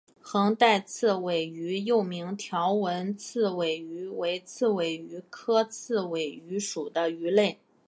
[0.23, 7.59] 横带刺尾鱼又名条纹刺尾鱼为刺尾鱼科刺尾鱼属的鱼类。